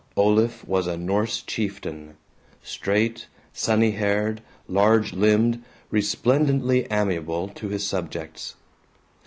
[0.17, 2.15] Olaf was a Norse chieftain:
[2.63, 8.55] straight, sunny haired, large limbed, resplendently amiable to his subjects.